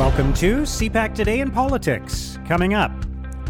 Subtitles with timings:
[0.00, 2.38] Welcome to CPAC Today in Politics.
[2.46, 2.90] Coming up,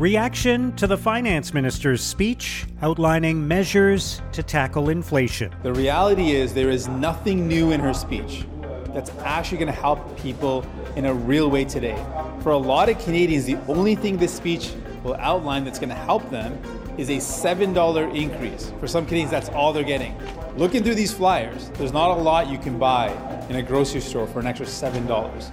[0.01, 5.55] reaction to the finance minister's speech outlining measures to tackle inflation.
[5.63, 8.47] The reality is, there is nothing new in her speech
[8.89, 10.67] that's actually going to help people
[10.97, 12.05] in a real way today.
[12.43, 14.73] For a lot of Canadians, the only thing this speech
[15.05, 16.61] will outline that's going to help them
[16.99, 18.73] is a $7 increase.
[18.81, 20.19] For some Canadians, that's all they're getting.
[20.57, 23.11] Looking through these flyers, there's not a lot you can buy
[23.51, 25.07] in a grocery store for an extra $7.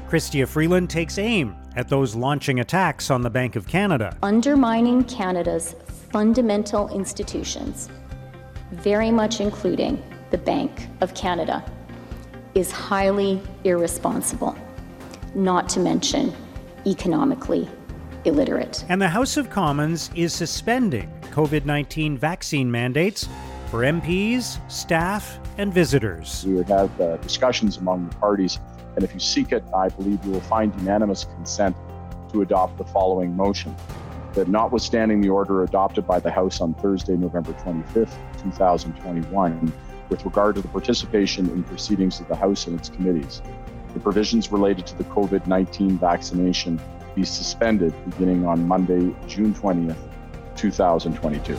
[0.07, 4.15] Chrystia Freeland takes aim at those launching attacks on the Bank of Canada.
[4.21, 5.75] Undermining Canada's
[6.11, 7.89] fundamental institutions,
[8.71, 11.65] very much including the Bank of Canada,
[12.53, 14.55] is highly irresponsible,
[15.33, 16.31] not to mention
[16.85, 17.67] economically
[18.25, 18.85] illiterate.
[18.89, 23.27] And the House of Commons is suspending COVID 19 vaccine mandates
[23.69, 26.45] for MPs, staff, and visitors.
[26.47, 28.59] We would have uh, discussions among the parties,
[28.95, 31.75] and if you seek it, I believe you will find unanimous consent
[32.31, 33.75] to adopt the following motion.
[34.33, 39.73] That notwithstanding the order adopted by the House on Thursday, November 25th, 2021,
[40.09, 43.41] with regard to the participation in proceedings of the House and its committees,
[43.93, 46.79] the provisions related to the COVID 19 vaccination
[47.15, 49.97] be suspended beginning on Monday, June 20th,
[50.55, 51.57] 2022.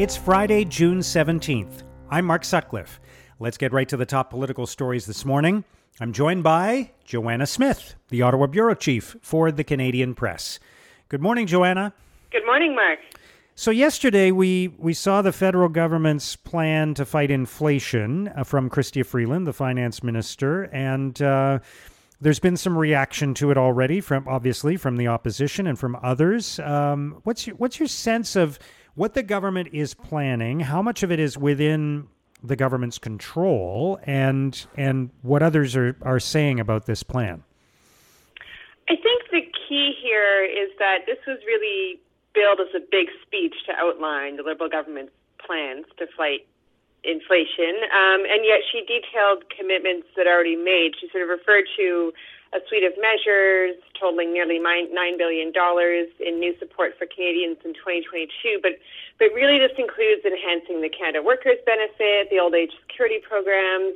[0.00, 1.82] It's Friday, June 17th.
[2.08, 3.02] I'm Mark Sutcliffe.
[3.38, 5.62] Let's get right to the top political stories this morning.
[6.00, 10.58] I'm joined by Joanna Smith, the Ottawa Bureau Chief for the Canadian Press.
[11.10, 11.92] Good morning, Joanna.
[12.30, 12.98] Good morning, Mark.
[13.56, 19.04] So yesterday we we saw the federal government's plan to fight inflation uh, from Chrystia
[19.04, 21.58] Freeland, the finance minister, and uh,
[22.22, 26.58] there's been some reaction to it already from obviously from the opposition and from others.
[26.60, 28.58] Um, what's your, what's your sense of
[28.94, 32.08] what the government is planning, how much of it is within
[32.42, 37.44] the government's control, and and what others are, are saying about this plan.
[38.88, 42.00] I think the key here is that this was really
[42.34, 45.12] billed as a big speech to outline the Liberal government's
[45.44, 46.46] plans to fight
[47.04, 50.92] inflation, um, and yet she detailed commitments that already made.
[51.00, 52.12] She sort of referred to
[52.52, 58.58] a suite of measures totaling nearly $9 billion in new support for Canadians in 2022.
[58.58, 58.74] But,
[59.22, 63.94] but really, this includes enhancing the Canada Workers Benefit, the old age security programs,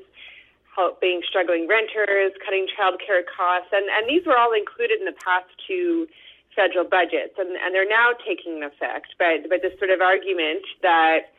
[0.71, 3.75] helping struggling renters, cutting childcare costs.
[3.75, 6.07] And, and these were all included in the past two
[6.55, 7.35] federal budgets.
[7.35, 9.19] And, and they're now taking effect.
[9.19, 11.34] But, but this sort of argument that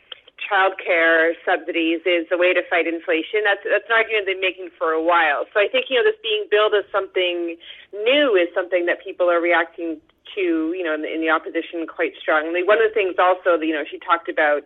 [0.46, 3.42] childcare subsidies is a way to fight inflation.
[3.44, 5.50] That's that's an argument they've been making for a while.
[5.54, 7.58] So I think you know this being billed as something
[7.92, 10.00] new is something that people are reacting
[10.36, 10.74] to.
[10.74, 12.64] You know, in the, in the opposition quite strongly.
[12.64, 14.64] One of the things also, you know, she talked about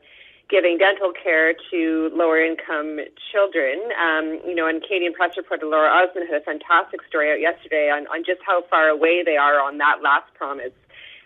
[0.49, 2.99] giving dental care to lower income
[3.31, 3.77] children.
[3.93, 7.93] Um, you know, and Canadian Press reporter Laura Osman had a fantastic story out yesterday
[7.93, 10.73] on, on just how far away they are on that last promise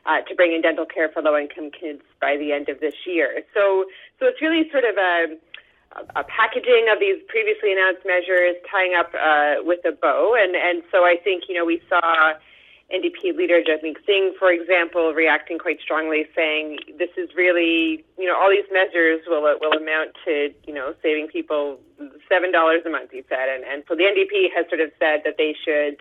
[0.05, 2.95] uh, to bring in dental care for low income kids by the end of this
[3.05, 3.41] year.
[3.53, 3.85] So,
[4.19, 5.15] so it's really sort of a,
[6.19, 10.35] a packaging of these previously announced measures, tying up uh, with a bow.
[10.37, 12.33] And, and so I think, you know, we saw
[12.91, 18.35] NDP leader Jagmeet Singh, for example, reacting quite strongly, saying this is really, you know,
[18.35, 21.79] all these measures will will amount to, you know, saving people
[22.29, 23.09] seven dollars a month.
[23.11, 25.97] He said, and and so the NDP has sort of said that they should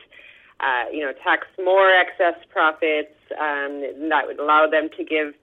[0.63, 3.11] uh, you know, tax more excess profits.
[3.39, 5.35] Um, that would allow them to give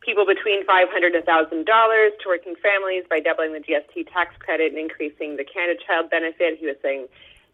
[0.00, 4.78] people between $500 and $1,000 to working families by doubling the GST tax credit and
[4.78, 6.58] increasing the Canada Child benefit.
[6.58, 7.08] He was saying,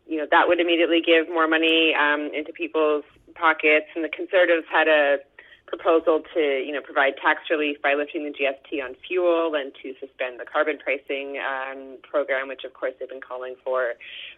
[0.07, 3.87] you know, that would immediately give more money um, into people's pockets.
[3.95, 5.19] And the Conservatives had a
[5.67, 9.95] proposal to, you know, provide tax relief by lifting the GST on fuel and to
[9.99, 13.95] suspend the carbon pricing um, program, which of course they've been calling for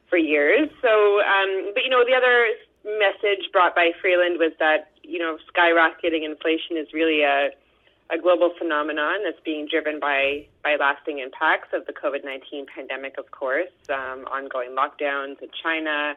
[0.09, 0.71] for years.
[0.81, 2.47] So, um, but you know, the other
[2.87, 7.51] message brought by Freeland was that you know skyrocketing inflation is really a
[8.11, 13.19] a global phenomenon that's being driven by by lasting impacts of the COVID nineteen pandemic,
[13.19, 16.15] of course, um, ongoing lockdowns in China,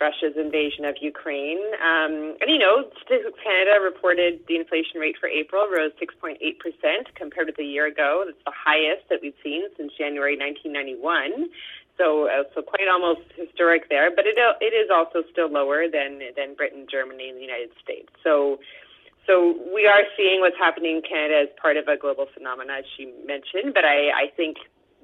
[0.00, 5.28] Russia's invasion of Ukraine, um, and you know, Statistics Canada reported the inflation rate for
[5.28, 8.24] April rose six point eight percent compared with a year ago.
[8.26, 11.50] That's the highest that we've seen since January nineteen ninety one.
[12.00, 16.20] So, uh, so quite almost historic there, but it it is also still lower than
[16.34, 18.08] than Britain, Germany, and the United States.
[18.24, 18.58] So,
[19.26, 22.84] so we are seeing what's happening in Canada as part of a global phenomenon, as
[22.96, 23.74] she mentioned.
[23.74, 24.56] But I, I think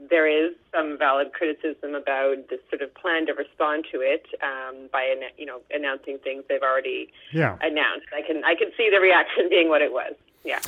[0.08, 4.88] there is some valid criticism about this sort of plan to respond to it um,
[4.90, 7.58] by you know announcing things they've already yeah.
[7.60, 8.08] announced.
[8.16, 10.14] I can I can see the reaction being what it was.
[10.44, 10.60] Yeah.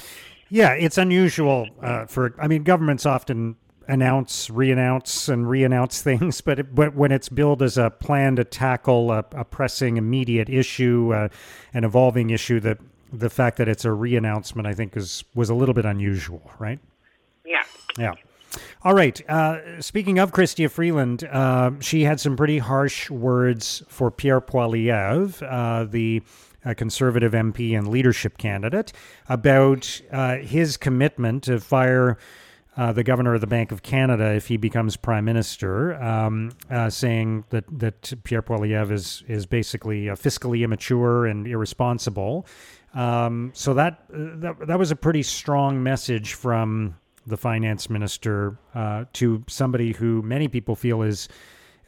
[0.50, 2.34] Yeah, it's unusual uh, for.
[2.38, 3.56] I mean, governments often
[3.88, 8.44] announce, re-announce, and re-announce things, but it, but when it's billed as a plan to
[8.44, 11.28] tackle a, a pressing, immediate issue, uh,
[11.74, 12.78] an evolving issue, that
[13.12, 16.78] the fact that it's a re-announcement, I think, is was a little bit unusual, right?
[17.44, 17.62] Yeah.
[17.98, 18.14] Yeah.
[18.82, 19.28] All right.
[19.28, 25.42] Uh, speaking of Chrystia Freeland, uh, she had some pretty harsh words for Pierre Poilievre,
[25.42, 26.22] uh, the
[26.64, 28.92] uh, conservative MP and leadership candidate,
[29.28, 32.18] about uh, his commitment to fire.
[32.78, 36.52] Uh, the governor of the Bank of Canada, if he becomes prime minister, um,
[36.88, 42.46] saying that that Pierre Poilievre is is basically fiscally immature and irresponsible.
[42.94, 46.94] Um, so that, that that was a pretty strong message from
[47.26, 51.28] the finance minister uh, to somebody who many people feel is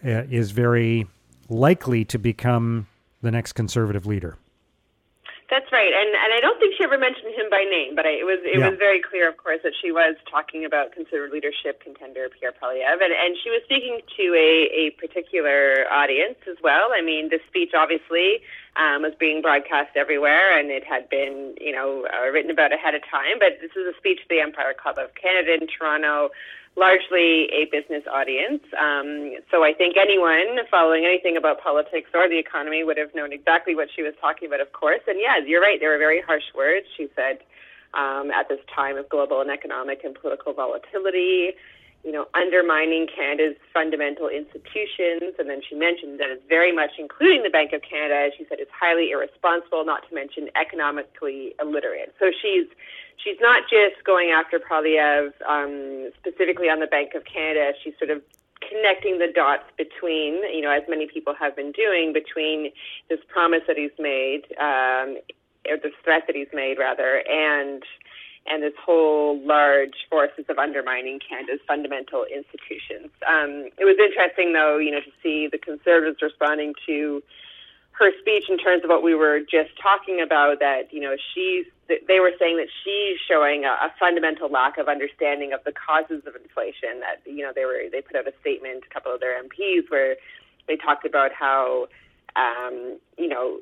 [0.05, 1.07] uh, is very
[1.49, 2.87] likely to become
[3.23, 4.37] the next conservative leader.
[5.51, 8.23] That's right, and and I don't think she ever mentioned him by name, but I,
[8.23, 8.71] it was it yeah.
[8.71, 13.03] was very clear, of course, that she was talking about considered leadership contender Pierre Poilievre,
[13.03, 16.95] and, and she was speaking to a, a particular audience as well.
[16.95, 18.47] I mean, this speech obviously
[18.79, 22.95] um, was being broadcast everywhere, and it had been you know uh, written about ahead
[22.95, 23.43] of time.
[23.43, 26.31] But this is a speech to the Empire Club of Canada in Toronto
[26.77, 28.63] largely a business audience.
[28.79, 33.33] Um, so I think anyone following anything about politics or the economy would have known
[33.33, 35.01] exactly what she was talking about, of course.
[35.07, 35.79] And yeah, you're right.
[35.81, 36.87] They were very harsh words.
[36.97, 37.41] She said
[37.95, 41.53] um, at this time of global and economic and political volatility,
[42.05, 45.35] you know, undermining Canada's fundamental institutions.
[45.39, 48.59] And then she mentioned that it's very much, including the Bank of Canada, she said
[48.59, 52.15] it's highly irresponsible, not to mention economically illiterate.
[52.19, 52.67] So she's
[53.23, 57.73] she's not just going after Poilievre um, specifically on the Bank of Canada.
[57.85, 58.23] She's sort of
[58.67, 62.71] connecting the dots between, you know, as many people have been doing, between
[63.09, 65.17] this promise that he's made, um,
[65.69, 67.83] or this threat that he's made, rather, and
[68.47, 73.11] and this whole large forces of undermining Canada's fundamental institutions.
[73.29, 77.23] Um, it was interesting, though, you know, to see the Conservatives responding to
[78.01, 80.59] her speech in terms of what we were just talking about.
[80.61, 84.89] That you know, she's they were saying that she's showing a, a fundamental lack of
[84.89, 87.01] understanding of the causes of inflation.
[87.01, 89.91] That you know, they were they put out a statement, a couple of their MPs,
[89.91, 90.17] where
[90.67, 91.89] they talked about how
[92.37, 93.61] um, you know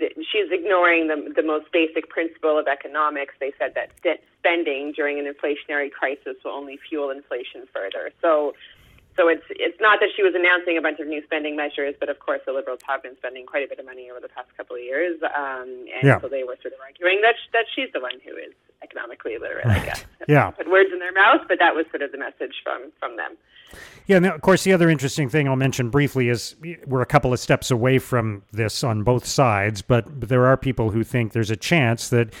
[0.00, 3.34] she's ignoring the, the most basic principle of economics.
[3.40, 3.90] They said that
[4.38, 8.10] spending during an inflationary crisis will only fuel inflation further.
[8.20, 8.54] So,
[9.16, 12.08] so it's it's not that she was announcing a bunch of new spending measures, but
[12.08, 14.48] of course the Liberals have been spending quite a bit of money over the past
[14.56, 16.20] couple of years, um, and yeah.
[16.20, 18.52] so they were sort of arguing that that she's the one who is
[18.82, 19.66] economically illiterate.
[19.66, 19.82] Right.
[19.82, 20.04] I guess.
[20.28, 20.50] Yeah.
[20.50, 23.36] Put words in their mouth, but that was sort of the message from from them.
[24.06, 27.32] Yeah, and of course, the other interesting thing I'll mention briefly is we're a couple
[27.32, 31.32] of steps away from this on both sides, but, but there are people who think
[31.32, 32.32] there's a chance that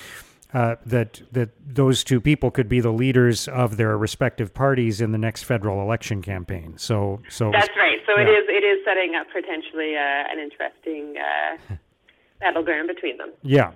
[0.54, 5.10] uh, that that those two people could be the leaders of their respective parties in
[5.10, 6.76] the next federal election campaign.
[6.76, 7.98] So, so that's right.
[8.06, 8.26] So yeah.
[8.26, 11.74] it is it is setting up potentially uh, an interesting uh,
[12.40, 13.30] battleground between them.
[13.42, 13.72] Yeah.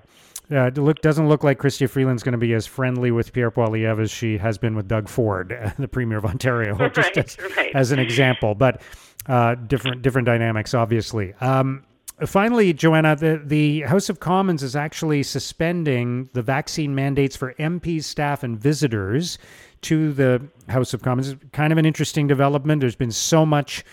[0.50, 3.50] Uh, it look doesn't look like Chrystia Freeland's going to be as friendly with Pierre
[3.50, 7.36] Poilievre as she has been with Doug Ford, the Premier of Ontario, right, just as,
[7.56, 7.74] right.
[7.74, 8.54] as, an example.
[8.54, 8.80] But
[9.26, 11.34] uh, different different dynamics, obviously.
[11.40, 11.84] Um,
[12.24, 18.04] finally, Joanna, the, the House of Commons is actually suspending the vaccine mandates for MPs,
[18.04, 19.38] staff, and visitors
[19.82, 21.30] to the House of Commons.
[21.30, 22.80] It's kind of an interesting development.
[22.80, 23.84] There's been so much.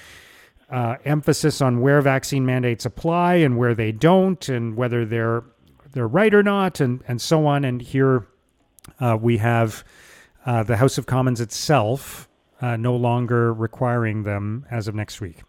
[0.69, 5.43] Uh, emphasis on where vaccine mandates apply and where they don't, and whether they're
[5.93, 7.63] they're right or not, and and so on.
[7.63, 8.27] And here
[8.99, 9.83] uh, we have
[10.45, 12.27] uh, the House of Commons itself
[12.61, 15.43] uh, no longer requiring them as of next week.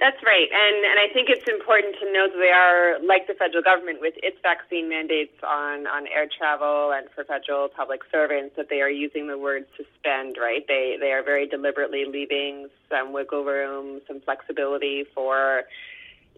[0.00, 3.34] That's right, and and I think it's important to note that they are like the
[3.34, 8.56] federal government with its vaccine mandates on on air travel and for federal public servants
[8.56, 10.36] that they are using the word suspend.
[10.38, 15.62] Right, they they are very deliberately leaving some wiggle room, some flexibility for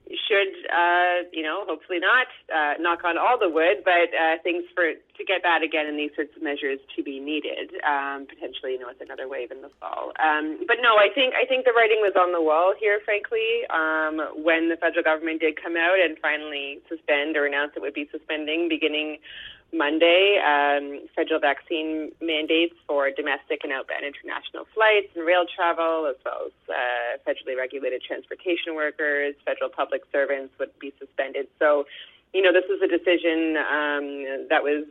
[0.07, 4.63] should uh, you know hopefully not uh, knock on all the wood, but uh, things
[4.75, 8.73] for to get bad again and these sorts of measures to be needed um, potentially
[8.75, 10.13] you know with another wave in the fall.
[10.23, 13.67] Um, but no, I think I think the writing was on the wall here, frankly,
[13.71, 17.95] um, when the federal government did come out and finally suspend or announce it would
[17.95, 19.19] be suspending beginning
[19.73, 26.17] Monday um, federal vaccine mandates for domestic and outbound international flights and rail travel, as
[26.25, 31.49] well as uh, federally regulated transportation workers, federal public servants would be suspended.
[31.59, 31.85] So,
[32.33, 34.87] you know, this was a decision um, that was,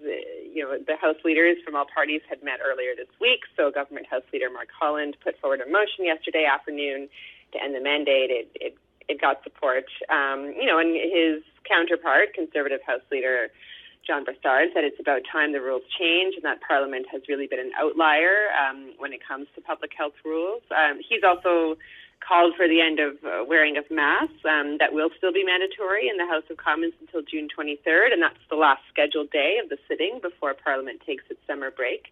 [0.54, 3.42] you know, the House leaders from all parties had met earlier this week.
[3.56, 7.08] So, Government House Leader Mark Holland put forward a motion yesterday afternoon
[7.54, 8.30] to end the mandate.
[8.30, 8.78] It, it,
[9.08, 13.50] it got support, um, you know, and his counterpart, Conservative House Leader
[14.06, 17.60] John Brassard said it's about time the rules change and that Parliament has really been
[17.60, 20.62] an outlier um, when it comes to public health rules.
[20.70, 21.78] Um, he's also
[22.22, 26.10] called for the end of uh, wearing of masks um, that will still be mandatory
[26.10, 29.70] in the House of Commons until June 23rd, and that's the last scheduled day of
[29.70, 32.10] the sitting before Parliament takes its summer break.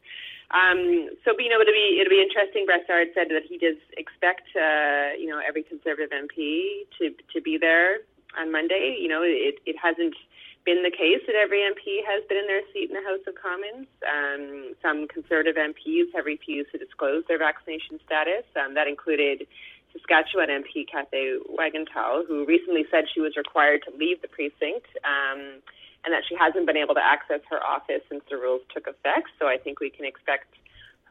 [0.53, 2.65] Um, so, you know, it'll be it'll be interesting.
[2.65, 7.57] Brassard said that he does expect, uh, you know, every Conservative MP to to be
[7.57, 8.05] there
[8.37, 8.97] on Monday.
[8.99, 10.13] You know, it it hasn't
[10.65, 13.35] been the case that every MP has been in their seat in the House of
[13.35, 13.87] Commons.
[14.07, 18.47] Um, some Conservative MPs have refused to disclose their vaccination status.
[18.55, 19.47] Um, that included
[19.91, 25.59] Saskatchewan MP Cathay Wagantall, who recently said she was required to leave the precinct um,
[26.03, 29.29] and that she hasn't been able to access her office since the rules took effect.
[29.39, 30.47] So I think we can expect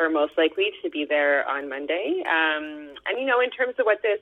[0.00, 2.24] her most likely to be there on Monday.
[2.24, 4.20] Um, and, you know, in terms of what this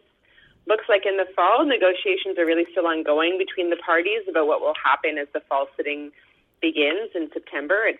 [0.67, 1.65] looks like in the fall.
[1.65, 5.67] Negotiations are really still ongoing between the parties about what will happen as the fall
[5.77, 6.11] sitting
[6.61, 7.87] begins in September.
[7.87, 7.99] It's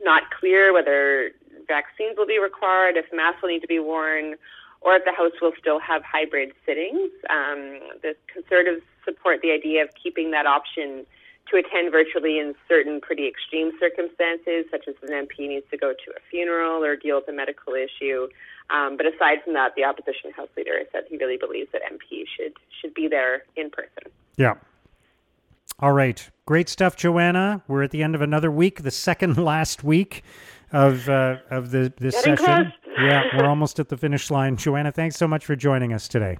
[0.00, 1.30] not clear whether
[1.66, 4.36] vaccines will be required, if masks will need to be worn,
[4.80, 7.10] or if the House will still have hybrid sittings.
[7.28, 11.04] Um, the Conservatives support the idea of keeping that option
[11.50, 15.92] to attend virtually in certain pretty extreme circumstances, such as an MP needs to go
[15.92, 18.28] to a funeral or deal with a medical issue.
[18.70, 22.24] Um, but aside from that, the opposition House leader said he really believes that MP
[22.36, 24.12] should should be there in person.
[24.36, 24.54] Yeah.
[25.80, 27.62] All right, great stuff, Joanna.
[27.68, 30.24] We're at the end of another week, the second last week
[30.72, 32.72] of uh, of the this Getting session.
[32.98, 34.56] Yeah, we're almost at the finish line.
[34.56, 36.38] Joanna, thanks so much for joining us today.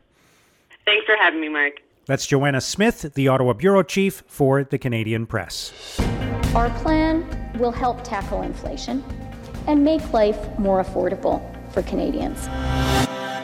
[0.84, 1.74] Thanks for having me, Mark.
[2.08, 6.00] That's Joanna Smith, the Ottawa bureau chief for the Canadian Press.
[6.54, 9.04] Our plan will help tackle inflation
[9.66, 12.46] and make life more affordable for Canadians.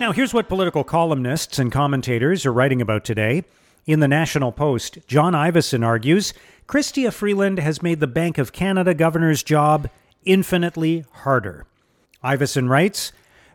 [0.01, 3.45] Now, here's what political columnists and commentators are writing about today.
[3.85, 6.33] In the National Post, John Ivison argues
[6.67, 9.91] Chrystia Freeland has made the Bank of Canada governor's job
[10.25, 11.67] infinitely harder.
[12.25, 13.13] Ivison writes,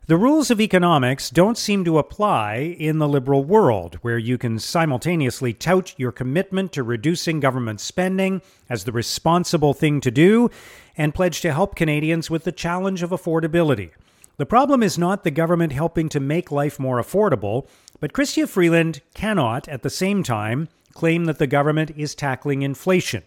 [0.07, 4.57] the rules of economics don't seem to apply in the liberal world, where you can
[4.57, 10.49] simultaneously tout your commitment to reducing government spending as the responsible thing to do
[10.97, 13.91] and pledge to help Canadians with the challenge of affordability.
[14.37, 17.67] The problem is not the government helping to make life more affordable,
[17.99, 23.23] but Chrystia Freeland cannot, at the same time, claim that the government is tackling inflation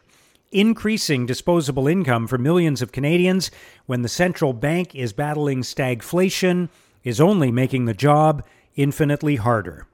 [0.53, 3.51] increasing disposable income for millions of Canadians
[3.87, 6.69] when the central bank is battling stagflation
[7.03, 8.45] is only making the job
[8.77, 9.87] infinitely harder.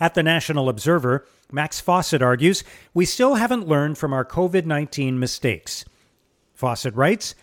[0.00, 2.64] At the National Observer, Max Fawcett argues
[2.94, 5.84] we still haven't learned from our COVID 19 mistakes.
[6.54, 7.34] Fawcett writes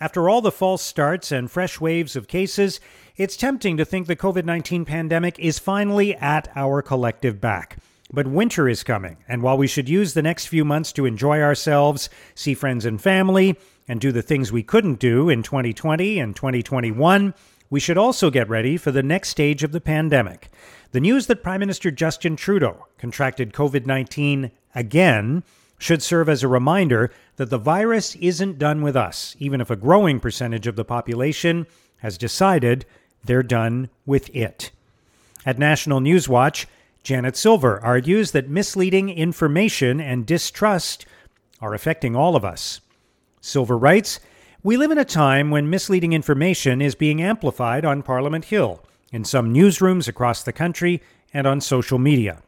[0.00, 2.80] After all the false starts and fresh waves of cases,
[3.16, 7.76] it's tempting to think the COVID 19 pandemic is finally at our collective back.
[8.12, 11.40] But winter is coming, and while we should use the next few months to enjoy
[11.40, 16.34] ourselves, see friends and family, and do the things we couldn't do in 2020 and
[16.34, 17.34] 2021,
[17.70, 20.48] we should also get ready for the next stage of the pandemic.
[20.90, 25.44] The news that Prime Minister Justin Trudeau contracted COVID 19 again
[25.78, 29.76] should serve as a reminder that the virus isn't done with us, even if a
[29.76, 31.66] growing percentage of the population
[31.98, 32.84] has decided
[33.24, 34.72] they're done with it.
[35.46, 36.66] At National Newswatch,
[37.02, 41.06] Janet Silver argues that misleading information and distrust
[41.60, 42.80] are affecting all of us.
[43.40, 44.20] Silver writes
[44.62, 49.24] We live in a time when misleading information is being amplified on Parliament Hill, in
[49.24, 51.02] some newsrooms across the country,
[51.32, 52.42] and on social media.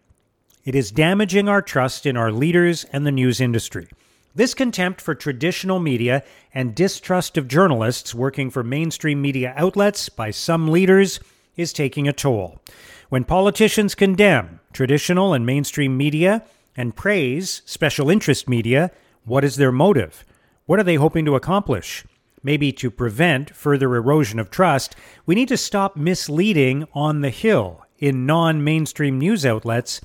[0.64, 3.88] It is damaging our trust in our leaders and the news industry.
[4.34, 6.22] This contempt for traditional media
[6.54, 11.20] and distrust of journalists working for mainstream media outlets by some leaders
[11.56, 12.60] is taking a toll.
[13.08, 16.44] When politicians condemn traditional and mainstream media
[16.76, 18.90] and praise special interest media,
[19.24, 20.24] what is their motive?
[20.66, 22.04] What are they hoping to accomplish?
[22.42, 27.84] Maybe to prevent further erosion of trust, we need to stop misleading on the Hill
[27.98, 30.00] in non mainstream news outlets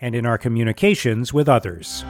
[0.00, 2.02] and in our communications with others.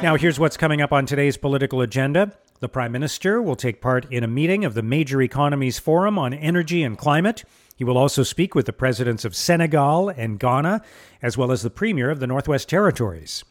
[0.00, 2.32] Now, here's what's coming up on today's political agenda.
[2.60, 6.32] The Prime Minister will take part in a meeting of the Major Economies Forum on
[6.32, 7.44] Energy and Climate.
[7.78, 10.82] He will also speak with the presidents of Senegal and Ghana,
[11.22, 13.44] as well as the premier of the Northwest Territories.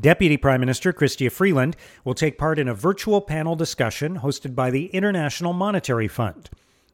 [0.00, 4.70] Deputy Prime Minister Chrystia Freeland will take part in a virtual panel discussion hosted by
[4.70, 6.48] the International Monetary Fund.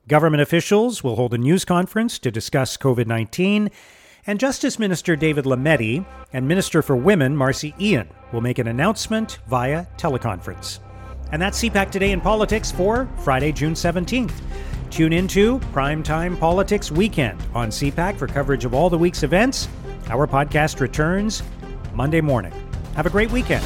[0.09, 3.71] Government officials will hold a news conference to discuss COVID 19,
[4.27, 9.39] and Justice Minister David Lametti and Minister for Women Marci Ien will make an announcement
[9.47, 10.81] via teleconference.
[11.31, 14.33] And that's CPAC Today in Politics for Friday, June 17th.
[14.97, 19.69] Tune into Primetime Politics Weekend on CPAC for coverage of all the week's events.
[20.09, 21.43] Our podcast returns
[21.93, 22.55] Monday morning.
[22.95, 23.63] Have a great weekend.